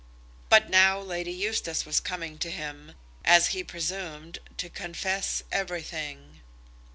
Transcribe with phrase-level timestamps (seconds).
[0.49, 6.41] But now Lady Eustace was coming to him, as he presumed, to confess everything.